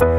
[0.00, 0.16] Welkom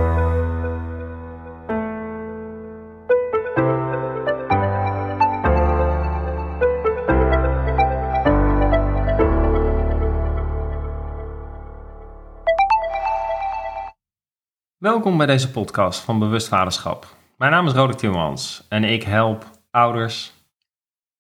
[15.17, 17.15] bij deze podcast van Bewust Vaderschap.
[17.37, 20.31] Mijn naam is Roderick Timmermans en ik help ouders,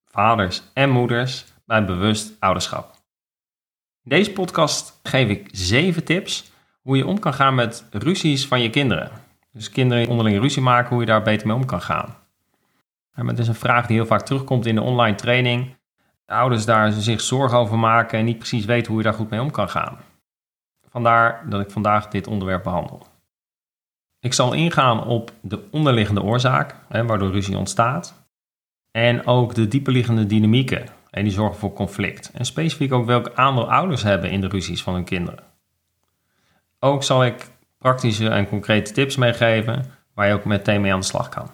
[0.05, 2.91] vaders en moeders bij bewust ouderschap.
[4.03, 6.51] In deze podcast geef ik zeven tips
[6.81, 9.11] hoe je om kan gaan met ruzies van je kinderen.
[9.51, 12.15] Dus kinderen onderling ruzie maken, hoe je daar beter mee om kan gaan.
[13.11, 15.75] Het is een vraag die heel vaak terugkomt in de online training.
[16.25, 19.41] ouders daar zich zorgen over maken en niet precies weten hoe je daar goed mee
[19.41, 19.97] om kan gaan.
[20.89, 23.07] Vandaar dat ik vandaag dit onderwerp behandel.
[24.19, 28.13] Ik zal ingaan op de onderliggende oorzaak, hè, waardoor ruzie ontstaat.
[28.91, 32.31] En ook de dieperliggende dynamieken, en die zorgen voor conflict.
[32.31, 35.50] En specifiek ook welk aandeel ouders hebben in de ruzies van hun kinderen.
[36.83, 41.05] Ook zal ik praktische en concrete tips meegeven waar je ook meteen mee aan de
[41.05, 41.49] slag kan.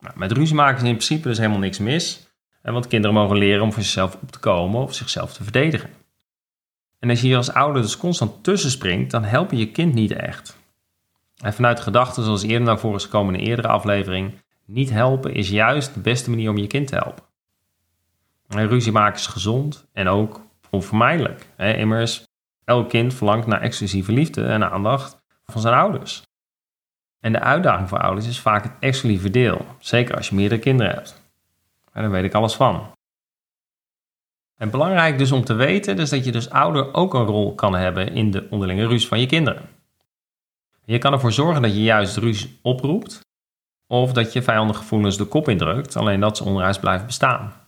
[0.00, 2.30] Nou, met ruzie maken is in principe dus helemaal niks mis.
[2.62, 5.90] Want kinderen mogen leren om voor zichzelf op te komen of zichzelf te verdedigen.
[6.98, 9.94] En als je hier als ouder dus constant tussen springt, dan help je je kind
[9.94, 10.56] niet echt.
[11.36, 14.32] En vanuit gedachten, zoals eerder naar voren is gekomen in een eerdere aflevering,
[14.64, 17.24] niet helpen is juist de beste manier om je kind te helpen.
[18.48, 20.40] En ruzie maken is gezond en ook
[20.70, 21.46] onvermijdelijk.
[21.56, 22.24] Immers,
[22.64, 26.22] elk kind verlangt naar exclusieve liefde en aandacht van zijn ouders.
[27.20, 30.94] En de uitdaging voor ouders is vaak het exclusieve deel, zeker als je meerdere kinderen
[30.94, 31.22] hebt.
[31.92, 32.92] En daar weet ik alles van.
[34.58, 37.74] En belangrijk dus om te weten is dat je dus ouder ook een rol kan
[37.74, 39.68] hebben in de onderlinge ruzie van je kinderen.
[40.84, 43.20] Je kan ervoor zorgen dat je juist ruzie oproept,
[43.86, 47.61] of dat je vijandige gevoelens de kop indrukt, alleen dat ze onderhuis blijven bestaan.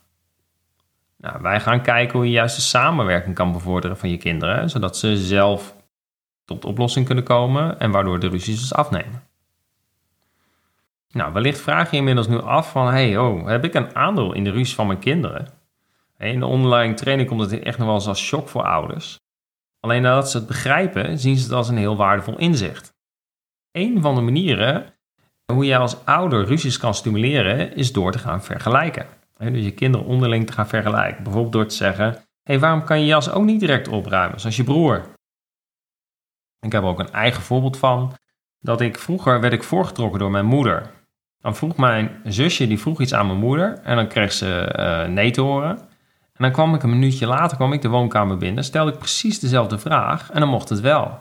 [1.25, 4.97] Nou, wij gaan kijken hoe je juist de samenwerking kan bevorderen van je kinderen, zodat
[4.97, 5.75] ze zelf
[6.43, 9.23] tot oplossing kunnen komen en waardoor de ruzies dus afnemen.
[11.09, 14.43] Nou, wellicht vraag je inmiddels nu af van, hey, oh, heb ik een aandeel in
[14.43, 15.47] de ruzies van mijn kinderen?
[16.17, 19.19] In de online training komt het echt nog wel eens als shock voor ouders.
[19.79, 22.93] Alleen nadat ze het begrijpen, zien ze het als een heel waardevol inzicht.
[23.71, 24.93] Een van de manieren
[25.45, 29.05] hoe je als ouder ruzies kan stimuleren, is door te gaan vergelijken.
[29.37, 31.23] Dus je kinderen onderling te gaan vergelijken.
[31.23, 34.63] Bijvoorbeeld door te zeggen: hey, waarom kan je jas ook niet direct opruimen, zoals je
[34.63, 35.05] broer?
[36.59, 38.13] Ik heb ook een eigen voorbeeld van.
[38.59, 40.91] Dat ik vroeger werd ik voorgetrokken door mijn moeder.
[41.37, 43.79] Dan vroeg mijn zusje, die vroeg iets aan mijn moeder.
[43.83, 45.77] En dan kreeg ze uh, nee te horen.
[46.33, 48.63] En dan kwam ik een minuutje later kwam ik de woonkamer binnen.
[48.63, 50.31] Stelde ik precies dezelfde vraag.
[50.31, 51.19] En dan mocht het wel.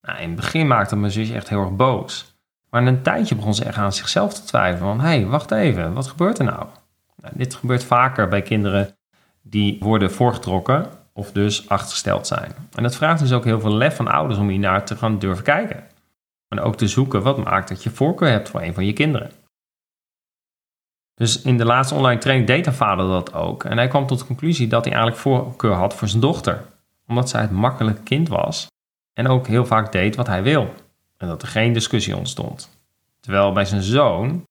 [0.00, 2.34] Nou, in het begin maakte mijn zusje echt heel erg boos.
[2.70, 4.88] Maar in een tijdje begon ze echt aan zichzelf te twijfelen.
[4.88, 6.66] Van, hé, hey, wacht even, wat gebeurt er nou?
[7.22, 7.34] Nou?
[7.36, 8.96] Dit gebeurt vaker bij kinderen
[9.42, 12.52] die worden voorgetrokken of dus achtergesteld zijn.
[12.74, 15.18] En dat vraagt dus ook heel veel lef van ouders om hier naar te gaan
[15.18, 15.84] durven kijken.
[16.48, 19.30] En ook te zoeken wat maakt dat je voorkeur hebt voor een van je kinderen.
[21.14, 23.64] Dus in de laatste online training deed een vader dat ook.
[23.64, 26.64] En hij kwam tot de conclusie dat hij eigenlijk voorkeur had voor zijn dochter.
[27.06, 28.66] Omdat zij het makkelijke kind was
[29.12, 30.74] en ook heel vaak deed wat hij wil.
[31.16, 32.78] En dat er geen discussie ontstond.
[33.20, 34.44] Terwijl bij zijn zoon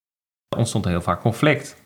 [0.57, 1.81] ontstond er heel vaak conflict.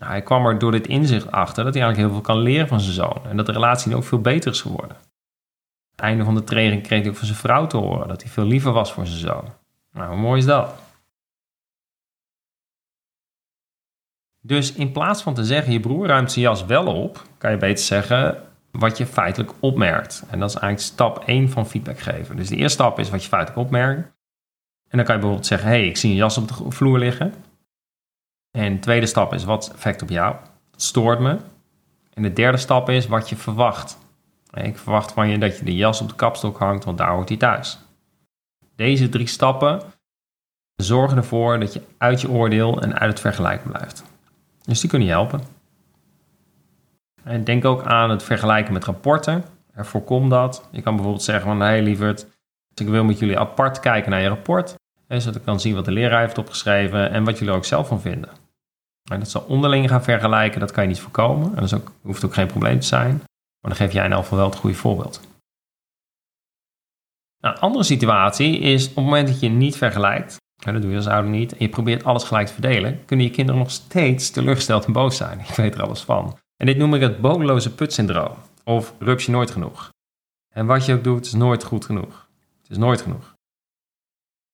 [0.00, 2.68] Nou, hij kwam er door dit inzicht achter dat hij eigenlijk heel veel kan leren
[2.68, 3.20] van zijn zoon.
[3.24, 4.96] En dat de relatie nu ook veel beter is geworden.
[5.90, 8.30] het einde van de training kreeg hij ook van zijn vrouw te horen dat hij
[8.30, 9.44] veel liever was voor zijn zoon.
[9.92, 10.74] Nou, hoe mooi is dat?
[14.40, 17.56] Dus in plaats van te zeggen je broer ruimt zijn jas wel op, kan je
[17.56, 20.24] beter zeggen wat je feitelijk opmerkt.
[20.30, 22.36] En dat is eigenlijk stap 1 van feedback geven.
[22.36, 24.00] Dus de eerste stap is wat je feitelijk opmerkt.
[24.88, 27.34] En dan kan je bijvoorbeeld zeggen: hey, ik zie een jas op de vloer liggen.
[28.50, 30.36] En de tweede stap is: wat effect op jou?
[30.70, 31.36] Het stoort me.
[32.14, 33.98] En de derde stap is wat je verwacht.
[34.52, 37.28] Ik verwacht van je dat je de jas op de kapstok hangt, want daar hoort
[37.28, 37.78] hij thuis.
[38.76, 39.82] Deze drie stappen
[40.76, 44.04] zorgen ervoor dat je uit je oordeel en uit het vergelijken blijft.
[44.64, 45.40] Dus die kunnen je helpen.
[47.22, 49.44] En denk ook aan het vergelijken met rapporten.
[49.74, 50.68] voorkom dat.
[50.70, 52.26] Je kan bijvoorbeeld zeggen van, hey, lieverd,
[52.74, 54.74] ik wil met jullie apart kijken naar je rapport.
[55.08, 57.88] zodat ik kan zien wat de leraar heeft opgeschreven en wat jullie er ook zelf
[57.88, 58.39] van vinden.
[59.18, 61.54] Dat zal onderling gaan vergelijken, dat kan je niet voorkomen.
[61.54, 63.12] En dat ook, hoeft ook geen probleem te zijn.
[63.60, 65.20] Maar dan geef jij in elk geval wel het goede voorbeeld.
[67.40, 70.96] Nou, een andere situatie is op het moment dat je niet vergelijkt, dat doe je
[70.96, 74.30] als ouder niet, en je probeert alles gelijk te verdelen, kunnen je kinderen nog steeds
[74.30, 75.40] teleurgesteld en boos zijn.
[75.48, 76.38] Ik weet er alles van.
[76.56, 78.34] En dit noem ik het bodeloze putsyndroom,
[78.64, 79.88] of rupsje nooit genoeg.
[80.54, 82.28] En wat je ook doet, is nooit goed genoeg.
[82.62, 83.34] Het is nooit genoeg.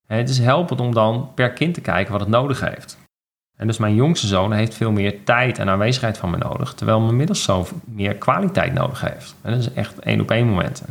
[0.06, 2.98] En het is helpend om dan per kind te kijken wat het nodig heeft.
[3.56, 7.00] En dus mijn jongste zoon heeft veel meer tijd en aanwezigheid van me nodig, terwijl
[7.00, 9.36] mijn middelste zoon meer kwaliteit nodig heeft.
[9.42, 10.86] En dat is echt één op één momenten.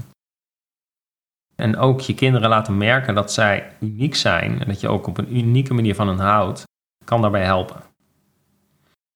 [1.56, 5.18] En ook je kinderen laten merken dat zij uniek zijn en dat je ook op
[5.18, 6.64] een unieke manier van hen houdt,
[7.06, 7.82] kan daarbij helpen.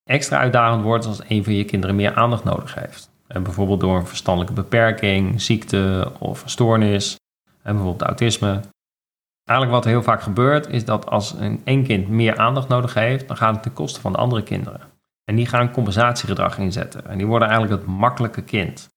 [0.03, 3.09] Extra uitdagend wordt als een van je kinderen meer aandacht nodig heeft.
[3.27, 7.15] En bijvoorbeeld door een verstandelijke beperking, ziekte of stoornis,
[7.61, 8.61] en bijvoorbeeld autisme.
[9.49, 13.27] Eigenlijk wat heel vaak gebeurt is dat als een één kind meer aandacht nodig heeft,
[13.27, 14.81] dan gaat het ten koste van de andere kinderen.
[15.23, 17.07] En die gaan compensatiegedrag inzetten.
[17.07, 18.89] En die worden eigenlijk het makkelijke kind.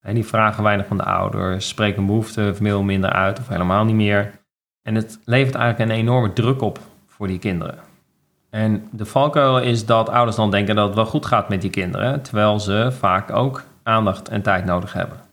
[0.00, 3.84] En die vragen weinig van de ouders, spreken een behoefte veel minder uit of helemaal
[3.84, 4.30] niet meer.
[4.82, 7.78] En het levert eigenlijk een enorme druk op voor die kinderen.
[8.50, 11.70] En de valkuil is dat ouders dan denken dat het wel goed gaat met die
[11.70, 15.31] kinderen, terwijl ze vaak ook aandacht en tijd nodig hebben.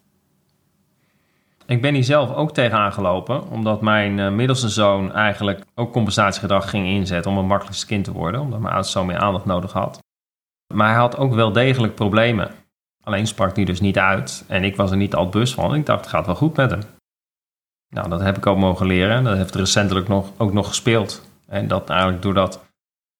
[1.69, 6.69] Ik ben hier zelf ook tegen aangelopen, omdat mijn uh, middelste zoon eigenlijk ook compensatiegedrag
[6.69, 9.71] ging inzetten om een makkelijkste kind te worden, omdat mijn oudste zoon meer aandacht nodig
[9.71, 9.99] had.
[10.73, 12.51] Maar hij had ook wel degelijk problemen.
[13.03, 15.75] Alleen sprak hij dus niet uit en ik was er niet al bewust van.
[15.75, 16.81] Ik dacht, het gaat wel goed met hem.
[17.89, 19.23] Nou, dat heb ik ook mogen leren.
[19.23, 21.29] Dat heeft recentelijk nog, ook nog gespeeld.
[21.47, 22.63] En dat eigenlijk doordat het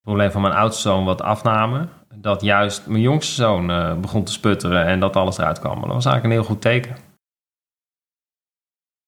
[0.01, 4.31] probleem van mijn oudste zoon wat afnamen, dat juist mijn jongste zoon uh, begon te
[4.31, 5.79] sputteren en dat alles eruit kwam.
[5.81, 7.08] dat was eigenlijk een heel goed teken.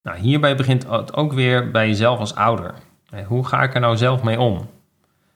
[0.03, 2.73] Nou, hierbij begint het ook weer bij jezelf als ouder.
[3.27, 4.69] Hoe ga ik er nou zelf mee om?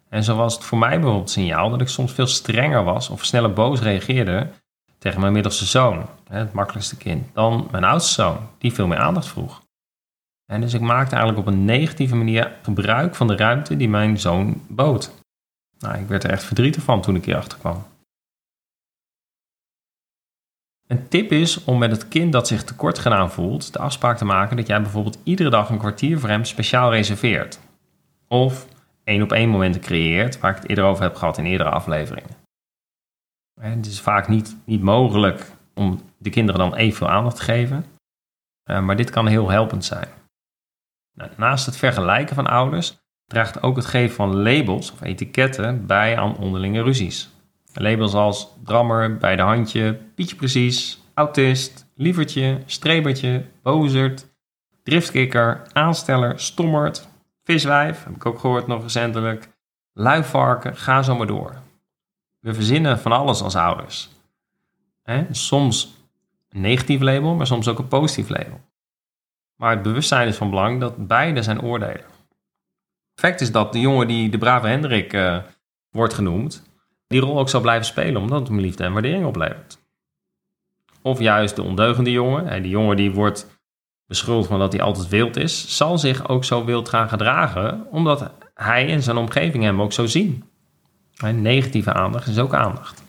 [0.09, 3.25] En zo was het voor mij bijvoorbeeld signaal dat ik soms veel strenger was of
[3.25, 4.47] sneller boos reageerde
[4.97, 9.27] tegen mijn middelste zoon, het makkelijkste kind, dan mijn oudste zoon, die veel meer aandacht
[9.27, 9.61] vroeg.
[10.45, 14.19] En dus ik maakte eigenlijk op een negatieve manier gebruik van de ruimte die mijn
[14.19, 15.11] zoon bood.
[15.79, 17.85] Nou, ik werd er echt verdrietig van toen ik hierachter kwam.
[20.87, 24.25] Een tip is om met het kind dat zich tekort gedaan voelt de afspraak te
[24.25, 27.59] maken dat jij bijvoorbeeld iedere dag een kwartier voor hem speciaal reserveert.
[28.27, 28.67] Of
[29.03, 32.29] één op één momenten creëert, waar ik het eerder over heb gehad in eerdere afleveringen.
[33.61, 37.85] Het is vaak niet, niet mogelijk om de kinderen dan evenveel aandacht te geven,
[38.63, 40.07] eh, maar dit kan heel helpend zijn.
[41.17, 46.17] Nou, naast het vergelijken van ouders draagt ook het geven van labels of etiketten bij
[46.17, 47.34] aan onderlinge ruzies.
[47.81, 54.27] Labels als drammer, bij de handje, Pietje precies, autist, lievertje, strebertje, bozerd,
[54.83, 57.07] driftkikker, aansteller, stommerd,
[57.43, 59.49] viswijf, heb ik ook gehoord nog recentelijk,
[59.93, 61.55] luivarken, ga zo maar door.
[62.39, 64.09] We verzinnen van alles als ouders.
[65.31, 65.95] Soms
[66.49, 68.61] een negatief label, maar soms ook een positief label.
[69.55, 72.05] Maar het bewustzijn is van belang dat beide zijn oordelen.
[73.15, 75.37] Feit is dat de jongen die de brave Hendrik uh,
[75.89, 76.63] wordt genoemd,
[77.07, 79.83] die rol ook zal blijven spelen, omdat het hem liefde en waardering oplevert.
[81.01, 83.59] Of juist de ondeugende jongen, die jongen die wordt
[84.05, 88.31] beschuldigd van dat hij altijd wild is, zal zich ook zo wild gaan gedragen, omdat
[88.53, 90.49] hij en zijn omgeving hem ook zo zien.
[91.17, 93.03] En negatieve aandacht is ook aandacht.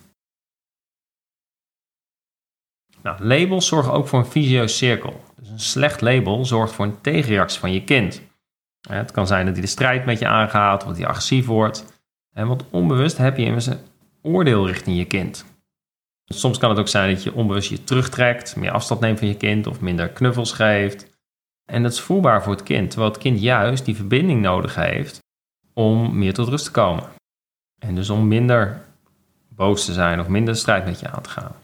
[3.02, 5.24] Nou, labels zorgen ook voor een visieus cirkel.
[5.36, 8.22] Dus een slecht label zorgt voor een tegenreactie van je kind.
[8.88, 11.95] Het kan zijn dat hij de strijd met je aangaat of dat hij agressief wordt.
[12.36, 13.78] En want onbewust heb je immers een
[14.22, 15.44] oordeel richting je kind.
[16.24, 19.36] Soms kan het ook zijn dat je onbewust je terugtrekt, meer afstand neemt van je
[19.36, 21.18] kind of minder knuffels geeft.
[21.64, 25.18] En dat is voelbaar voor het kind, terwijl het kind juist die verbinding nodig heeft
[25.74, 27.04] om meer tot rust te komen.
[27.78, 28.82] En dus om minder
[29.48, 31.54] boos te zijn of minder strijd met je aan te gaan.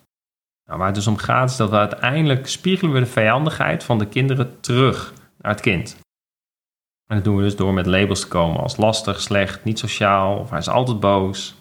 [0.65, 3.99] Nou, waar het dus om gaat is dat we uiteindelijk spiegelen we de vijandigheid van
[3.99, 5.97] de kinderen terug naar het kind.
[7.07, 10.39] En dat doen we dus door met labels te komen als lastig, slecht, niet sociaal
[10.39, 11.55] of hij is altijd boos.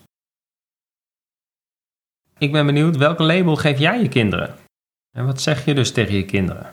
[2.38, 4.56] Ik ben benieuwd, welke label geef jij je kinderen?
[5.12, 6.70] En wat zeg je dus tegen je kinderen?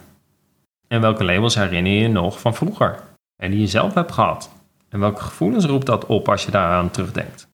[0.88, 3.02] En welke labels herinner je je nog van vroeger
[3.36, 4.50] en die je zelf hebt gehad?
[4.88, 7.48] En welke gevoelens roept dat op als je daaraan terugdenkt?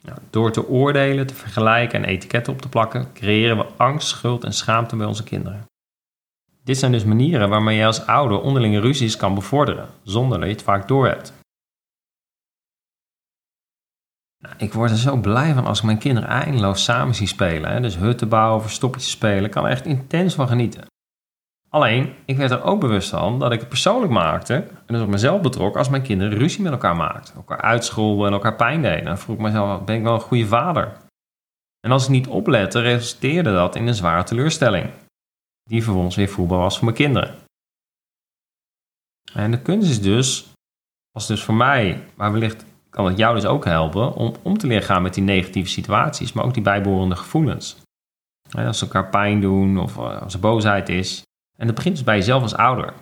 [0.00, 4.44] Nou, door te oordelen, te vergelijken en etiketten op te plakken, creëren we angst, schuld
[4.44, 5.66] en schaamte bij onze kinderen.
[6.64, 10.54] Dit zijn dus manieren waarmee je als ouder onderlinge ruzies kan bevorderen, zonder dat je
[10.54, 11.32] het vaak doorhebt.
[14.38, 17.70] Nou, ik word er zo blij van als ik mijn kinderen eindeloos samen zie spelen.
[17.70, 17.80] Hè?
[17.80, 20.84] Dus hutten bouwen, verstoppertjes spelen, ik kan er echt intens van genieten.
[21.68, 25.08] Alleen, ik werd er ook bewust van dat ik het persoonlijk maakte, en dus op
[25.08, 27.34] mezelf betrok, als mijn kinderen ruzie met elkaar maakten.
[27.34, 29.04] Elkaar uitscholden en elkaar pijn deden.
[29.04, 30.96] Dan vroeg ik mezelf, ben ik wel een goede vader?
[31.80, 34.90] En als ik niet oplette, resulteerde dat in een zware teleurstelling
[35.64, 37.34] die vervolgens weer voelbaar was voor mijn kinderen.
[39.32, 40.52] En de kunst is dus,
[41.10, 44.66] als dus voor mij, maar wellicht kan het jou dus ook helpen, om om te
[44.66, 47.80] leren gaan met die negatieve situaties, maar ook die bijbehorende gevoelens.
[48.50, 51.22] als ze elkaar pijn doen of eh, als er boosheid is.
[51.58, 52.94] En dat begint dus bij jezelf als ouder.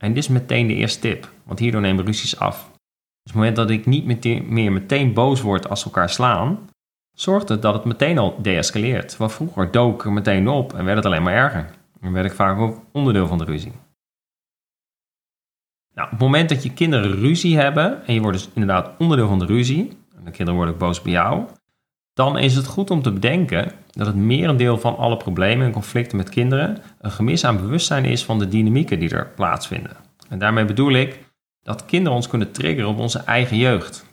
[0.00, 2.70] En dit is meteen de eerste tip, want hierdoor nemen ruzies af.
[3.24, 4.04] Dus het moment dat ik niet
[4.48, 6.68] meer meteen boos word als ze elkaar slaan,
[7.16, 9.16] zorgt het dat het meteen al deescaleert.
[9.16, 11.70] Want vroeger dook er meteen op en werd het alleen maar erger.
[12.04, 13.72] Dan werd ik vaak ook onderdeel van de ruzie.
[15.94, 19.28] Nou, op het moment dat je kinderen ruzie hebben en je wordt dus inderdaad onderdeel
[19.28, 21.46] van de ruzie, en de kinderen worden boos bij jou,
[22.12, 26.16] dan is het goed om te bedenken dat het merendeel van alle problemen en conflicten
[26.16, 29.96] met kinderen een gemis aan bewustzijn is van de dynamieken die er plaatsvinden.
[30.28, 31.32] En daarmee bedoel ik
[31.62, 34.06] dat kinderen ons kunnen triggeren op onze eigen jeugd.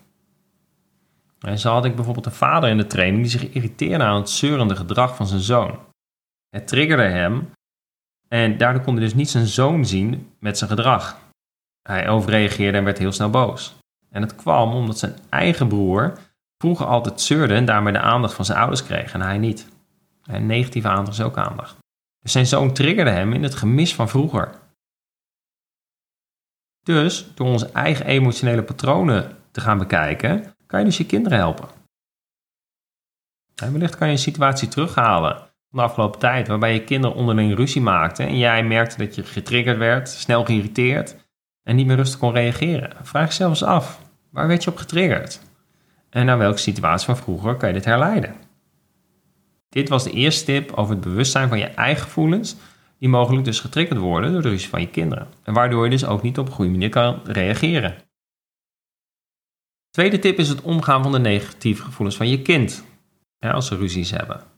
[1.39, 4.29] En zo had ik bijvoorbeeld een vader in de training die zich irriteerde aan het
[4.29, 5.79] zeurende gedrag van zijn zoon.
[6.50, 7.50] Het triggerde hem
[8.34, 11.18] en daardoor kon hij dus niet zijn zoon zien met zijn gedrag.
[11.82, 13.76] Hij overreageerde en werd heel snel boos.
[14.10, 16.18] En het kwam omdat zijn eigen broer
[16.58, 19.68] vroeger altijd zeurde en daarmee de aandacht van zijn ouders kreeg en hij niet.
[20.24, 21.78] En negatieve aandacht is ook aandacht.
[22.20, 24.56] Dus zijn zoon triggerde hem in het gemis van vroeger.
[26.84, 31.70] Dus door onze eigen emotionele patronen te gaan bekijken, kan je dus je kinderen helpen.
[33.56, 37.56] En wellicht kan je een situatie terughalen van de afgelopen tijd waarbij je kinderen onderling
[37.56, 41.16] ruzie maakten en jij merkte dat je getriggerd werd, snel geïrriteerd
[41.63, 42.92] en niet meer rustig kon reageren.
[43.01, 45.42] Vraag jezelf eens af, waar werd je op getriggerd?
[46.10, 48.36] En naar welke situatie van vroeger kan je dit herleiden?
[49.70, 52.56] Dit was de eerste tip over het bewustzijn van je eigen gevoelens,
[53.00, 55.28] die mogelijk dus getriggerd worden door de ruzie van je kinderen.
[55.44, 57.96] En waardoor je dus ook niet op een goede manier kan reageren.
[59.90, 62.86] Tweede tip is het omgaan van de negatieve gevoelens van je kind,
[63.40, 64.50] als ze ruzies hebben.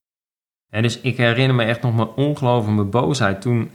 [0.82, 3.72] Dus ik herinner me echt nog mijn ongeloof en mijn boosheid toen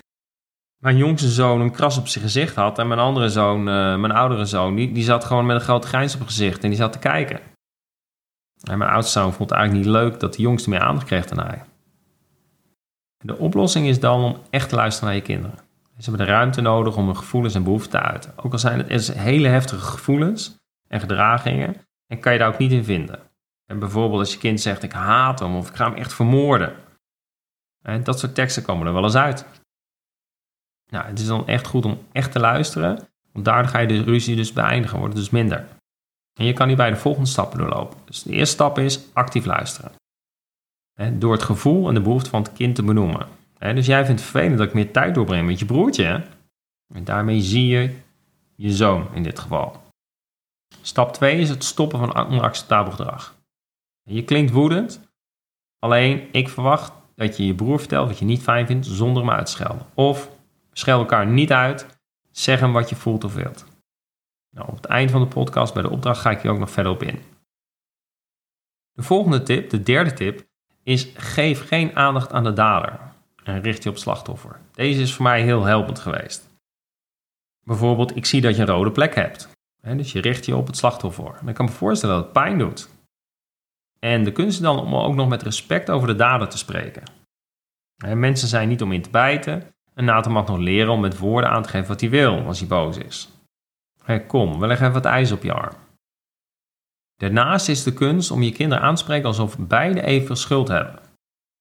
[0.78, 4.12] mijn jongste zoon een kras op zijn gezicht had en mijn andere zoon, eh, mijn
[4.12, 6.92] oudere zoon, die, die zat gewoon met een groot grijns op gezicht en die zat
[6.92, 7.40] te kijken.
[8.62, 11.26] En mijn oudste zoon vond het eigenlijk niet leuk dat de jongste meer aandacht kreeg
[11.26, 11.62] dan hij.
[13.18, 15.58] De oplossing is dan om echt te luisteren naar je kinderen.
[15.98, 18.32] Ze hebben de ruimte nodig om hun gevoelens en behoeften te uiten.
[18.36, 20.56] Ook al zijn het hele heftige gevoelens
[20.88, 21.76] en gedragingen,
[22.06, 23.20] en kan je daar ook niet in vinden.
[23.66, 26.72] En bijvoorbeeld als je kind zegt ik haat hem of ik ga hem echt vermoorden.
[28.02, 29.46] Dat soort teksten komen er wel eens uit.
[30.90, 34.02] Nou, het is dan echt goed om echt te luisteren, want daardoor ga je de
[34.02, 35.66] ruzie dus beëindigen, wordt het dus minder.
[36.38, 37.98] En je kan hierbij de volgende stappen doorlopen.
[38.04, 39.92] Dus de eerste stap is actief luisteren.
[41.12, 43.26] Door het gevoel en de behoefte van het kind te benoemen.
[43.58, 46.26] Dus jij vindt het vervelend dat ik meer tijd doorbreng met je broertje.
[46.94, 47.96] En daarmee zie je
[48.54, 49.82] je zoon in dit geval.
[50.82, 53.36] Stap 2 is het stoppen van onacceptabel gedrag.
[54.02, 55.00] Je klinkt woedend,
[55.78, 59.32] alleen ik verwacht dat je je broer vertelt wat je niet fijn vindt zonder hem
[59.32, 59.86] uit te schelden.
[59.94, 60.30] Of
[60.72, 61.86] schel elkaar niet uit,
[62.30, 63.64] zeg hem wat je voelt of wilt.
[64.50, 66.70] Nou, op het eind van de podcast bij de opdracht ga ik hier ook nog
[66.70, 67.18] verder op in.
[68.92, 70.46] De volgende tip, de derde tip,
[70.82, 72.98] is geef geen aandacht aan de dader
[73.44, 74.60] en richt je op slachtoffer.
[74.72, 76.48] Deze is voor mij heel helpend geweest.
[77.64, 79.48] Bijvoorbeeld, ik zie dat je een rode plek hebt.
[79.80, 81.34] Dus je richt je op het slachtoffer.
[81.40, 82.88] En ik kan me voorstellen dat het pijn doet.
[83.98, 87.02] En de kunst is dan om ook nog met respect over de dader te spreken.
[88.14, 89.66] Mensen zijn niet om in te bijten.
[89.94, 92.58] En Nathan mag nog leren om met woorden aan te geven wat hij wil als
[92.58, 93.28] hij boos is.
[94.26, 95.76] Kom, we leggen even wat ijs op je arm.
[97.16, 101.00] Daarnaast is de kunst om je kinderen aan te spreken alsof beide evenveel schuld hebben.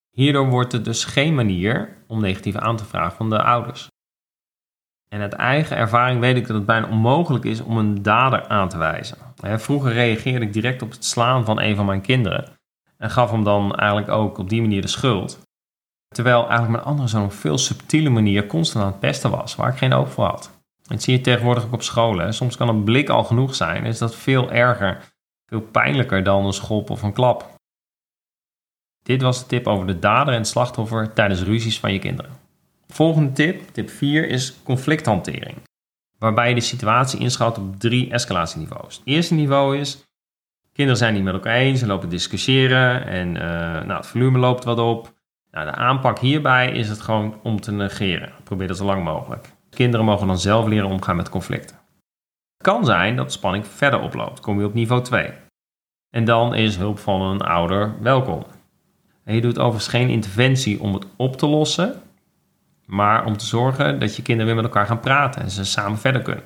[0.10, 3.88] Hierdoor wordt het dus geen manier om negatief aan te vragen van de ouders.
[5.10, 8.70] En uit eigen ervaring weet ik dat het bijna onmogelijk is om een dader aan
[8.70, 9.18] te wijzen.
[9.42, 12.58] Vroeger reageerde ik direct op het slaan van een van mijn kinderen
[12.98, 15.40] en gaf hem dan eigenlijk ook op die manier de schuld.
[16.08, 19.72] Terwijl eigenlijk mijn andere zoon op veel subtiele manier constant aan het pesten was, waar
[19.72, 20.52] ik geen oog voor had.
[20.84, 22.34] Dat zie je tegenwoordig ook op scholen.
[22.34, 23.86] Soms kan een blik al genoeg zijn.
[23.86, 25.14] Is dat veel erger,
[25.46, 27.56] veel pijnlijker dan een schop of een klap.
[29.04, 32.32] Dit was de tip over de dader en slachtoffer tijdens ruzies van je kinderen.
[32.88, 35.58] Volgende tip, tip 4, is conflicthantering.
[36.20, 38.96] Waarbij je de situatie inschat op drie escalatieniveaus.
[38.96, 40.04] Het eerste niveau is,
[40.74, 44.64] kinderen zijn niet met elkaar eens, ze lopen discussiëren en uh, nou, het volume loopt
[44.64, 45.16] wat op.
[45.52, 48.32] Nou, de aanpak hierbij is het gewoon om te negeren.
[48.44, 49.50] Probeer dat zo lang mogelijk.
[49.70, 51.76] Kinderen mogen dan zelf leren omgaan met conflicten.
[52.58, 54.40] Het kan zijn dat de spanning verder oploopt.
[54.40, 55.32] Kom je op niveau 2.
[56.10, 58.46] En dan is hulp van een ouder welkom.
[59.24, 62.02] En je doet overigens geen interventie om het op te lossen,
[62.88, 65.98] maar om te zorgen dat je kinderen weer met elkaar gaan praten en ze samen
[65.98, 66.44] verder kunnen.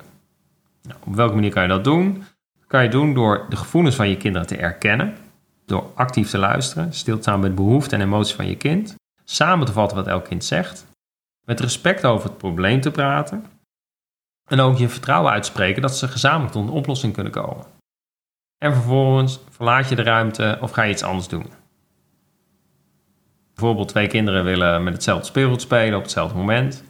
[0.81, 2.13] Nou, op welke manier kan je dat doen?
[2.59, 5.15] Dat kan je doen door de gevoelens van je kinderen te erkennen,
[5.65, 9.65] door actief te luisteren, stil te staan met behoeften en emoties van je kind, samen
[9.65, 10.85] te vatten wat elk kind zegt,
[11.45, 13.45] met respect over het probleem te praten
[14.49, 17.65] en ook je vertrouwen uitspreken dat ze gezamenlijk tot een oplossing kunnen komen.
[18.57, 21.60] En vervolgens verlaat je de ruimte of ga je iets anders doen.
[23.61, 26.83] Bijvoorbeeld twee kinderen willen met hetzelfde speelgoed spelen op hetzelfde moment.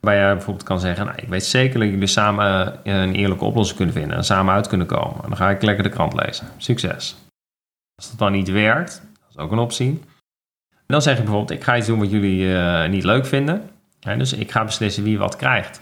[0.00, 3.76] Waarbij je bijvoorbeeld kan zeggen, nou, ik weet zeker dat jullie samen een eerlijke oplossing
[3.76, 5.22] kunnen vinden en samen uit kunnen komen.
[5.22, 6.46] En dan ga ik lekker de krant lezen.
[6.56, 7.16] Succes.
[7.94, 10.02] Als dat dan niet werkt, dat is ook een optie.
[10.86, 13.70] dan zeg je bijvoorbeeld, ik ga iets doen wat jullie uh, niet leuk vinden
[14.18, 15.80] dus ik ga beslissen wie wat krijgt.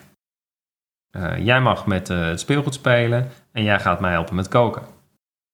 [1.10, 4.82] Eh, jij mag met uh, het speelgoed spelen en jij gaat mij helpen met koken.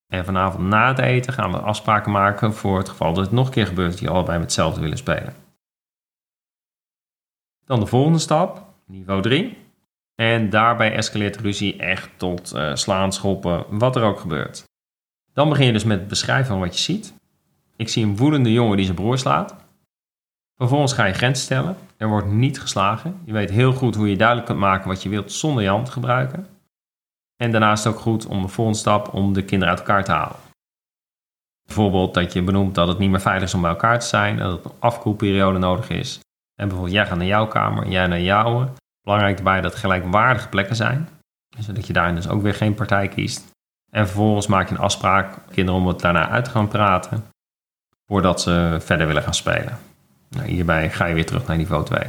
[0.06, 3.46] En vanavond na het eten gaan we afspraken maken voor het geval dat het nog
[3.46, 5.34] een keer gebeurt dat je allebei met hetzelfde willen spelen.
[7.64, 9.64] Dan de volgende stap, niveau 3.
[10.14, 14.64] En daarbij escaleert de ruzie echt tot uh, slaan, schoppen, wat er ook gebeurt.
[15.32, 17.14] Dan begin je dus met het beschrijven van wat je ziet.
[17.76, 19.56] Ik zie een woedende jongen die zijn broer slaat.
[20.56, 21.76] Vervolgens ga je grenzen stellen.
[21.96, 23.20] Er wordt niet geslagen.
[23.24, 25.86] Je weet heel goed hoe je duidelijk kunt maken wat je wilt zonder je hand
[25.86, 26.46] te gebruiken.
[27.36, 30.12] En daarnaast het ook goed om de volgende stap om de kinderen uit elkaar te
[30.12, 30.36] halen.
[31.66, 34.36] Bijvoorbeeld dat je benoemt dat het niet meer veilig is om bij elkaar te zijn,
[34.36, 36.20] dat er een afkoelperiode nodig is.
[36.54, 38.68] En bijvoorbeeld jij gaat naar jouw kamer, jij naar jouwe.
[39.00, 41.08] Belangrijk daarbij dat het gelijkwaardige plekken zijn,
[41.58, 43.50] zodat je daarin dus ook weer geen partij kiest.
[43.90, 47.24] En vervolgens maak je een afspraak, kinderen om het daarna uit te gaan praten,
[48.06, 49.78] voordat ze verder willen gaan spelen.
[50.30, 52.00] Nou, hierbij ga je weer terug naar niveau 2.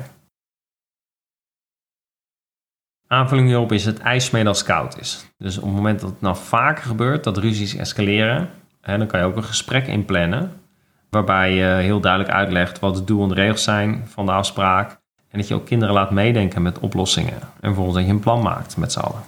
[3.07, 5.27] Aanvulling hierop is het ijsmeden als koud is.
[5.37, 8.49] Dus op het moment dat het nou vaker gebeurt, dat ruzies escaleren,
[8.81, 10.61] hè, dan kan je ook een gesprek inplannen.
[11.09, 14.99] Waarbij je heel duidelijk uitlegt wat de doel en de regels zijn van de afspraak.
[15.29, 17.39] En dat je ook kinderen laat meedenken met oplossingen.
[17.41, 19.21] En vervolgens dat je een plan maakt met z'n allen.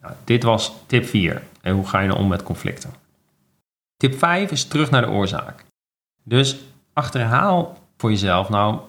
[0.00, 1.42] Nou, dit was tip 4.
[1.60, 2.90] En hoe ga je nou om met conflicten?
[3.96, 5.64] Tip 5 is terug naar de oorzaak.
[6.22, 6.56] Dus
[6.92, 8.80] achterhaal voor jezelf nou,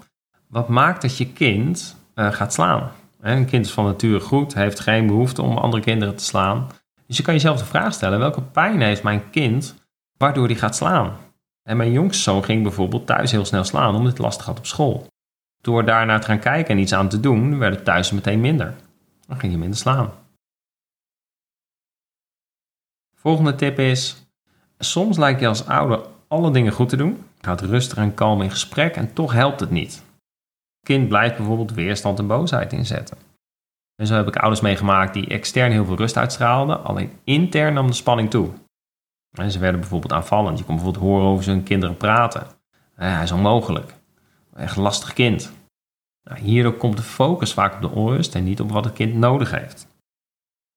[0.51, 2.91] wat maakt dat je kind uh, gaat slaan?
[3.20, 6.67] Een kind is van nature goed, heeft geen behoefte om andere kinderen te slaan.
[7.08, 9.75] Dus je kan jezelf de vraag stellen, welke pijn heeft mijn kind
[10.17, 11.17] waardoor hij gaat slaan?
[11.63, 14.65] En mijn jongste zoon ging bijvoorbeeld thuis heel snel slaan omdat het lastig had op
[14.65, 15.08] school.
[15.62, 18.75] Door daarnaar te gaan kijken en iets aan te doen, werd het thuis meteen minder.
[19.27, 20.12] Dan ging je minder slaan.
[23.15, 24.25] Volgende tip is,
[24.77, 28.51] soms lijkt je als ouder alle dingen goed te doen, gaat rustig en kalm in
[28.51, 30.03] gesprek en toch helpt het niet.
[30.83, 33.17] Kind blijft bijvoorbeeld weerstand en boosheid inzetten.
[33.95, 37.87] En zo heb ik ouders meegemaakt die extern heel veel rust uitstraalden, alleen intern nam
[37.87, 38.50] de spanning toe.
[39.31, 40.57] En ze werden bijvoorbeeld aanvallend.
[40.57, 42.48] Je kon bijvoorbeeld horen over zijn kinderen praten.
[42.96, 43.94] hij is onmogelijk.
[44.55, 45.51] Echt een lastig kind.
[46.24, 49.13] Nou, hierdoor komt de focus vaak op de onrust en niet op wat het kind
[49.13, 49.87] nodig heeft.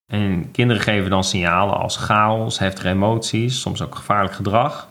[0.07, 4.89] En kinderen geven dan signalen als chaos, heftige emoties, soms ook gevaarlijk gedrag.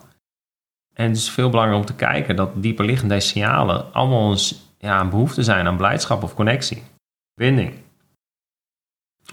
[0.94, 4.40] En het is veel belangrijker om te kijken dat dieperliggende signalen allemaal een,
[4.84, 6.84] ja, een behoefte zijn aan blijdschap of connectie,
[7.34, 7.74] binding.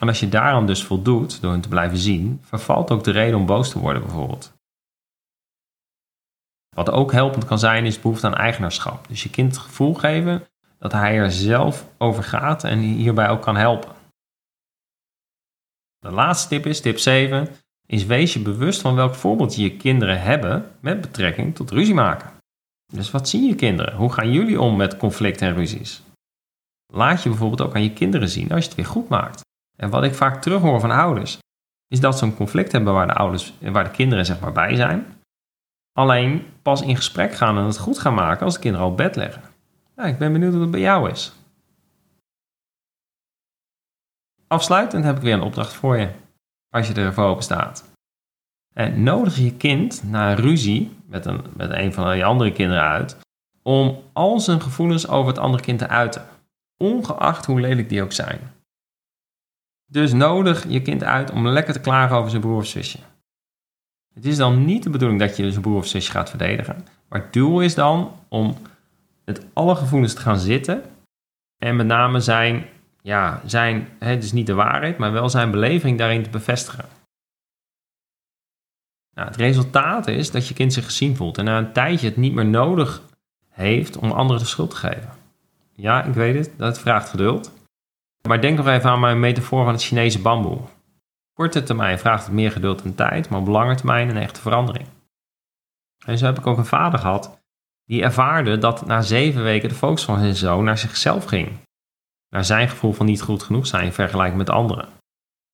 [0.01, 3.39] En als je daaraan dus voldoet door hen te blijven zien, vervalt ook de reden
[3.39, 4.53] om boos te worden bijvoorbeeld.
[6.77, 9.09] Wat ook helpend kan zijn is behoefte aan eigenaarschap.
[9.09, 10.47] Dus je kind het gevoel geven
[10.79, 13.93] dat hij er zelf over gaat en hierbij ook kan helpen.
[15.99, 17.49] De laatste tip is, tip 7,
[17.87, 22.40] is wees je bewust van welk voorbeeld je kinderen hebben met betrekking tot ruzie maken.
[22.91, 23.97] Dus wat zien je kinderen?
[23.97, 26.03] Hoe gaan jullie om met conflicten en ruzies?
[26.93, 29.41] Laat je bijvoorbeeld ook aan je kinderen zien als je het weer goed maakt.
[29.77, 31.39] En wat ik vaak terughoor van ouders,
[31.87, 34.77] is dat ze een conflict hebben waar de, ouders, waar de kinderen zeg maar bij
[34.77, 35.07] zijn.
[35.93, 39.17] Alleen pas in gesprek gaan en het goed gaan maken als de kinderen al bed
[39.17, 39.43] leggen.
[39.97, 41.33] Ja, ik ben benieuwd hoe het bij jou is.
[44.47, 46.11] Afsluitend heb ik weer een opdracht voor je,
[46.69, 47.90] als je ervoor open staat.
[48.75, 52.83] En nodig je kind na een ruzie met een, met een van je andere kinderen
[52.83, 53.17] uit,
[53.63, 56.27] om al zijn gevoelens over het andere kind te uiten,
[56.77, 58.41] ongeacht hoe lelijk die ook zijn.
[59.87, 62.99] Dus nodig je kind uit om lekker te klagen over zijn broer of zusje.
[64.15, 66.87] Het is dan niet de bedoeling dat je zijn broer of zusje gaat verdedigen.
[67.09, 68.57] Maar het doel is dan om
[69.25, 70.83] met alle gevoelens te gaan zitten.
[71.59, 72.65] En met name zijn,
[73.03, 76.85] ja, zijn, het is niet de waarheid, maar wel zijn beleving daarin te bevestigen.
[79.15, 82.17] Nou, het resultaat is dat je kind zich gezien voelt en na een tijdje het
[82.17, 83.03] niet meer nodig
[83.49, 85.11] heeft om anderen de schuld te geven.
[85.73, 87.53] Ja, ik weet het, dat vraagt geduld.
[88.29, 90.59] Maar denk nog even aan mijn metafoor van het Chinese bamboe.
[91.33, 94.87] Korte termijn vraagt het meer geduld en tijd, maar op lange termijn een echte verandering.
[96.05, 97.39] En zo heb ik ook een vader gehad
[97.85, 101.49] die ervaarde dat na zeven weken de focus van zijn zoon naar zichzelf ging.
[102.29, 104.89] Naar zijn gevoel van niet goed genoeg zijn in vergelijking met anderen.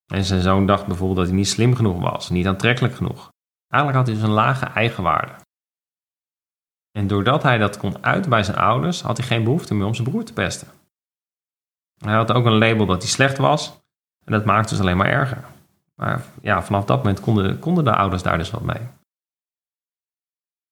[0.07, 3.33] En zijn zoon dacht bijvoorbeeld dat hij niet slim genoeg was, niet aantrekkelijk genoeg.
[3.77, 5.33] Eigenlijk had hij dus een lage eigenwaarde.
[6.99, 9.95] En doordat hij dat kon uiten bij zijn ouders, had hij geen behoefte meer om
[9.95, 10.69] zijn broer te pesten.
[12.05, 13.79] Hij had ook een label dat hij slecht was.
[14.25, 15.45] En dat maakte het alleen maar erger.
[15.95, 18.89] Maar ja, vanaf dat moment konden, konden de ouders daar dus wat mee.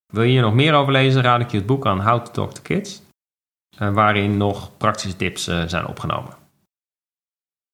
[0.06, 2.32] Wil je hier nog meer over lezen, raad ik je het boek aan How to
[2.32, 3.02] Talk to Kids.
[3.78, 6.34] Eh, waarin nog praktische tips eh, zijn opgenomen.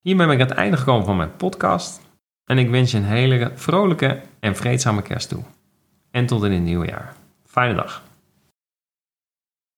[0.00, 2.09] Hiermee ben ik aan het einde gekomen van mijn podcast.
[2.50, 5.42] En ik wens je een hele vrolijke en vreedzame kerst toe.
[6.10, 7.14] En tot in het nieuwe jaar.
[7.46, 8.02] Fijne dag.